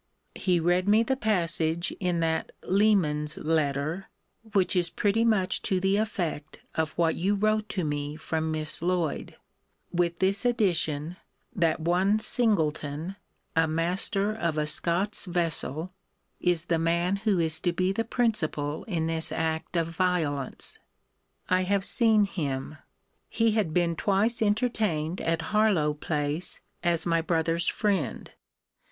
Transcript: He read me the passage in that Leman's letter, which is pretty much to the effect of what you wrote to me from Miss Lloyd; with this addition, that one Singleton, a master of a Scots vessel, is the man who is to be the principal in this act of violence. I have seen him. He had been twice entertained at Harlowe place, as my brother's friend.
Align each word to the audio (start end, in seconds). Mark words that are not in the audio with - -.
He 0.33 0.59
read 0.59 0.89
me 0.89 1.03
the 1.03 1.15
passage 1.15 1.93
in 1.99 2.21
that 2.21 2.51
Leman's 2.63 3.37
letter, 3.37 4.09
which 4.53 4.75
is 4.75 4.89
pretty 4.89 5.23
much 5.23 5.61
to 5.61 5.79
the 5.79 5.95
effect 5.97 6.59
of 6.73 6.93
what 6.93 7.13
you 7.17 7.35
wrote 7.35 7.69
to 7.69 7.83
me 7.83 8.15
from 8.15 8.49
Miss 8.51 8.81
Lloyd; 8.81 9.35
with 9.91 10.17
this 10.17 10.43
addition, 10.43 11.17
that 11.55 11.81
one 11.81 12.17
Singleton, 12.17 13.15
a 13.55 13.67
master 13.67 14.33
of 14.33 14.57
a 14.57 14.65
Scots 14.65 15.25
vessel, 15.25 15.93
is 16.39 16.65
the 16.65 16.79
man 16.79 17.17
who 17.17 17.37
is 17.37 17.59
to 17.59 17.71
be 17.71 17.91
the 17.91 18.03
principal 18.03 18.83
in 18.85 19.05
this 19.05 19.31
act 19.31 19.77
of 19.77 19.85
violence. 19.87 20.79
I 21.47 21.61
have 21.61 21.85
seen 21.85 22.25
him. 22.25 22.77
He 23.29 23.51
had 23.51 23.71
been 23.71 23.95
twice 23.95 24.41
entertained 24.41 25.21
at 25.21 25.43
Harlowe 25.53 25.93
place, 25.93 26.59
as 26.81 27.05
my 27.05 27.21
brother's 27.21 27.67
friend. 27.67 28.31